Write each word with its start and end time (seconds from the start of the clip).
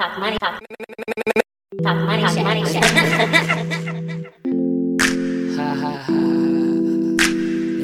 Talk 0.00 0.16
money, 0.18 0.38
talk, 0.38 0.56
talk 1.82 1.96
money, 2.08 2.22
talk 2.22 2.36
money. 2.42 2.62
Ha 5.56 5.68
ha 5.82 5.92
ha. 6.06 6.18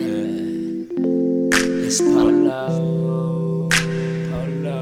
Yeah. 0.00 0.24
It's 1.84 2.00
Polo. 2.00 3.68
Polo. 4.30 4.80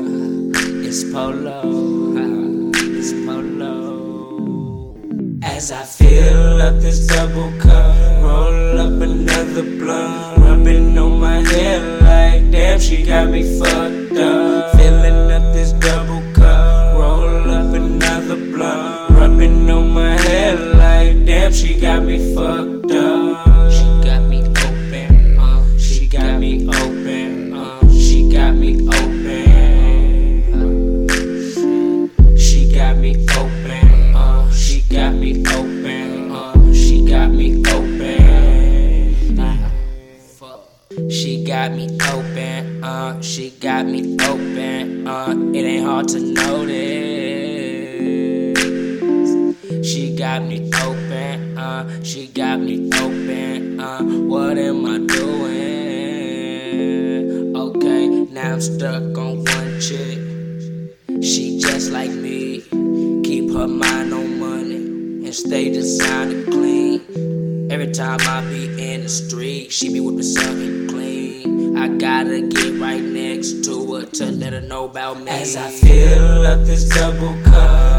It's 0.88 1.04
Polo. 1.04 1.60
It's 2.98 3.12
Polo. 3.26 3.76
As 5.44 5.70
I 5.70 5.84
fill 5.84 6.62
up 6.62 6.80
this 6.80 7.06
double 7.06 7.52
cup, 7.60 7.94
roll 8.24 8.80
up 8.80 9.00
another 9.00 9.62
blunt, 9.78 10.38
rubbing 10.38 10.98
on 10.98 11.20
my 11.20 11.46
head 11.48 12.02
like 12.02 12.50
damn, 12.50 12.80
she 12.80 13.04
got 13.06 13.28
me 13.30 13.44
fucked 13.56 14.11
damn, 21.42 21.52
she 21.52 21.80
got 21.80 22.02
me 22.04 22.34
fucked 22.34 22.92
up. 22.92 23.72
She 23.72 23.84
got 24.04 24.22
me 24.28 24.42
open, 24.42 25.38
uh, 25.38 25.78
she 25.78 26.06
got 26.06 26.38
me 26.38 26.68
open, 26.68 27.52
uh, 27.54 27.80
she 27.90 28.30
got 28.30 28.54
me 28.54 28.88
open. 28.88 29.32
She 32.38 32.72
got 32.72 32.96
me 32.96 33.16
open, 33.36 34.14
uh, 34.14 34.50
she 34.52 34.82
got 34.82 35.14
me 35.14 35.42
open, 35.48 36.30
uh, 36.30 36.72
she 36.72 37.04
got 37.06 37.30
me 37.30 37.62
open. 37.72 38.12
She 41.10 41.44
got 41.44 41.72
me 41.72 41.88
open, 42.12 42.84
uh, 42.84 43.20
she 43.20 43.50
got 43.50 43.86
me 43.86 44.16
open, 44.22 45.06
uh, 45.08 45.34
it 45.54 45.64
ain't 45.64 45.86
hard 45.86 46.08
to 46.08 46.20
notice. 46.20 47.02
She 49.82 50.14
got 50.16 50.42
me 50.42 50.58
uh, 50.58 50.61
got 52.34 52.60
me 52.60 52.88
open, 52.94 53.78
uh, 53.78 54.02
what 54.02 54.56
am 54.56 54.86
I 54.86 54.98
doing? 55.06 55.56
Okay, 57.54 58.08
now 58.32 58.54
I'm 58.54 58.60
stuck 58.60 59.02
on 59.18 59.44
one 59.44 59.80
chick. 59.80 60.18
She 61.22 61.58
just 61.58 61.90
like 61.90 62.10
me, 62.10 62.62
keep 63.22 63.52
her 63.52 63.68
mind 63.68 64.14
on 64.14 64.38
money 64.38 64.76
and 65.26 65.34
stay 65.34 65.70
designer 65.72 66.44
clean. 66.44 67.70
Every 67.70 67.92
time 67.92 68.20
I 68.22 68.40
be 68.48 68.92
in 68.92 69.02
the 69.02 69.10
street, 69.10 69.70
she 69.70 69.92
be 69.92 70.00
whipping 70.00 70.22
something 70.22 70.88
clean. 70.88 71.76
I 71.76 71.88
gotta 71.88 72.48
get 72.48 72.80
right 72.80 73.02
next 73.02 73.62
to 73.64 73.94
her 73.94 74.06
to 74.06 74.26
let 74.32 74.54
her 74.54 74.62
know 74.62 74.86
about 74.86 75.20
me. 75.20 75.28
As 75.28 75.54
I 75.56 75.70
fill 75.70 76.46
up 76.46 76.64
this 76.64 76.88
double 76.88 77.34
cup, 77.42 77.91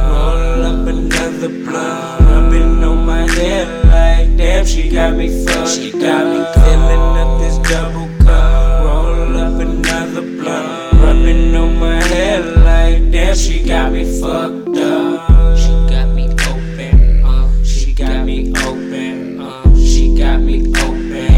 got 5.03 5.17
me 5.17 5.45
fucked. 5.45 5.69
She 5.69 5.91
got 5.91 6.25
me 6.31 6.39
filling 6.53 7.17
up 7.21 7.39
this 7.41 7.57
double 7.69 8.07
cup, 8.23 8.85
roll 8.85 9.37
up 9.37 9.59
another 9.59 10.21
blunt, 10.21 10.93
rubbing 10.93 11.55
on 11.55 11.77
my 11.77 12.01
head 12.01 12.45
like 12.63 13.11
damn, 13.11 13.35
she 13.35 13.65
got 13.67 13.91
me 13.91 14.05
fucked 14.21 14.77
up. 14.77 15.57
She 15.57 15.71
got 15.91 16.07
me 16.15 16.29
open, 16.47 17.25
uh, 17.25 17.63
she 17.65 17.93
got 17.93 18.25
me 18.25 18.53
open, 18.63 19.41
uh, 19.41 19.75
she 19.75 20.15
got 20.17 20.39
me 20.39 20.71
open. 20.85 21.33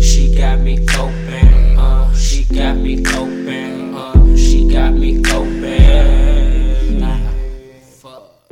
She 0.00 0.34
got 0.34 0.60
me 0.60 0.78
open, 0.98 1.78
uh, 1.78 2.14
she 2.14 2.44
got 2.44 2.76
me 2.78 3.04
open, 3.18 3.94
uh, 3.94 4.36
she 4.36 4.66
got 4.70 4.94
me 4.94 5.18
open. 5.30 5.90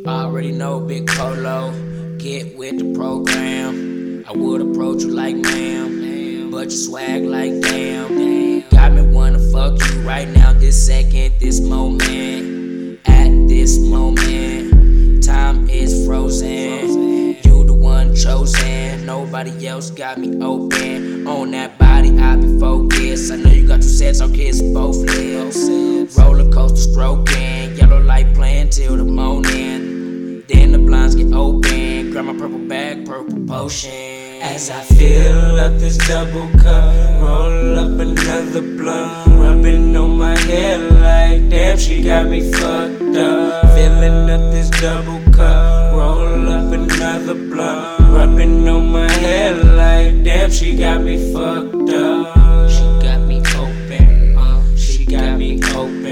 I 0.06 0.22
already 0.24 0.52
know 0.52 0.80
Big 0.80 1.06
Polo, 1.06 1.72
get 2.19 2.56
with 2.56 2.78
the 2.78 2.94
program. 2.94 4.25
I 4.26 4.32
would 4.32 4.60
approach 4.60 5.03
you 5.03 5.10
like 5.10 5.37
ma'am, 5.37 6.50
but 6.50 6.65
you 6.65 6.76
swag 6.76 7.22
like 7.22 7.60
damn. 7.62 8.69
Got 8.70 8.92
me 8.92 9.03
wanna 9.03 9.38
fuck 9.53 9.78
you 9.88 10.00
right 10.00 10.28
now, 10.28 10.53
this 10.53 10.87
second, 10.87 11.34
this 11.38 11.60
moment. 11.60 12.98
At 13.06 13.31
this 13.48 13.78
moment, 13.78 15.22
time 15.25 15.70
is 15.70 16.06
frozen. 16.06 17.37
You 17.44 17.65
the 17.65 17.72
one 17.72 18.15
chosen, 18.16 19.06
nobody 19.06 19.69
else 19.69 19.91
got 19.91 20.19
me 20.19 20.41
open. 20.42 21.26
On 21.26 21.50
that 21.53 21.78
body, 21.78 22.19
I 22.19 22.37
be 22.37 22.59
focused. 22.59 23.32
I 23.32 23.37
know 23.37 23.50
you 23.50 23.66
got 23.66 23.76
two 23.76 23.88
sets, 23.88 24.21
I'll 24.21 24.28
both 24.75 24.97
lips. 24.97 26.19
Roller 26.19 26.50
coaster 26.50 26.91
stroking, 26.91 27.47
grab 32.22 32.34
my 32.34 32.40
purple 32.40 32.58
bag, 32.58 33.06
purple 33.06 33.46
potion. 33.46 34.42
As 34.42 34.70
I 34.70 34.80
fill 34.82 35.60
up 35.60 35.78
this 35.78 35.96
double 35.98 36.48
cup, 36.58 36.92
roll 37.22 37.78
up 37.78 38.00
another 38.00 38.60
blunt, 38.60 39.38
rubbing 39.38 39.96
on 39.96 40.18
my 40.18 40.36
head 40.36 40.80
like 40.94 41.48
damn, 41.48 41.78
she 41.78 42.02
got 42.02 42.26
me 42.26 42.40
fucked 42.50 43.16
up. 43.16 43.64
Filling 43.74 44.30
up 44.30 44.52
this 44.52 44.68
double 44.80 45.20
cup, 45.32 45.94
roll 45.94 46.48
up 46.48 46.72
another 46.72 47.34
blunt, 47.34 48.00
rubbing 48.10 48.68
on 48.68 48.90
my 48.90 49.10
head 49.10 49.56
like 49.76 50.24
damn, 50.24 50.50
she 50.50 50.76
got 50.76 51.00
me 51.00 51.32
fucked 51.32 51.90
up. 51.90 52.68
She 52.68 52.84
got 53.00 53.20
me 53.28 53.38
open, 53.56 54.36
uh, 54.36 54.76
she 54.76 55.04
got 55.04 55.38
me 55.38 55.60
open, 55.74 56.07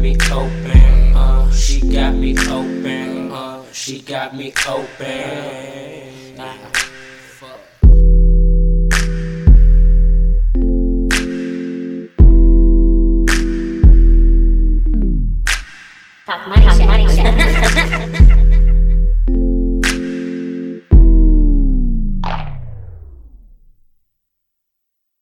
me 0.00 0.16
open, 0.32 1.14
uh, 1.14 1.50
she 1.52 1.80
got 1.80 2.14
me 2.14 2.34
open, 2.48 3.30
uh, 3.30 3.62
she 3.72 4.00
got 4.00 4.34
me 4.34 4.52
open. 4.66 6.09